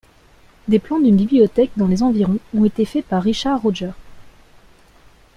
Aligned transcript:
Des 0.67 0.79
plans 0.79 0.99
d'une 0.99 1.15
bibliothèque 1.15 1.69
dans 1.77 1.85
les 1.85 2.01
environs 2.01 2.39
ont 2.55 2.65
été 2.65 2.85
faits 2.85 3.05
par 3.05 3.21
Richard 3.21 3.61
Rogers. 3.61 3.91